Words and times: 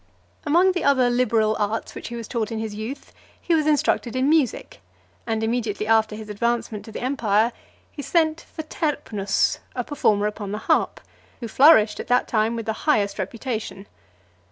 XX. 0.01 0.47
Among 0.47 0.71
the 0.71 0.83
other 0.83 1.11
liberal 1.11 1.55
arts 1.59 1.93
which 1.93 2.07
he 2.07 2.15
was 2.15 2.27
taught 2.27 2.51
in 2.51 2.57
his 2.57 2.73
youth, 2.73 3.13
he 3.39 3.53
was 3.53 3.67
instructed 3.67 4.15
in 4.15 4.27
music; 4.27 4.81
and 5.27 5.43
immediately 5.43 5.85
after 5.85 6.15
(350) 6.15 6.17
his 6.17 6.29
advancement 6.35 6.85
to 6.85 6.91
the 6.91 7.01
empire, 7.03 7.51
he 7.91 8.01
sent 8.01 8.41
for 8.51 8.63
Terpnus, 8.63 9.59
a 9.75 9.83
performer 9.83 10.25
upon 10.25 10.53
the 10.53 10.57
harp, 10.57 11.01
who 11.39 11.47
flourished 11.47 11.99
at 11.99 12.07
that 12.07 12.27
time 12.27 12.55
with 12.55 12.65
the 12.65 12.73
highest 12.89 13.19
reputation. 13.19 13.85